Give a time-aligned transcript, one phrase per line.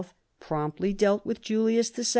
[0.39, 2.03] promptly dealt with Julius n.